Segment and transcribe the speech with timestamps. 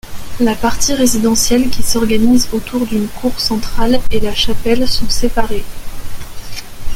[0.39, 5.63] La partie résidentielle qui s'organise autour d'une cour centrale, et la chapelle sont séparées.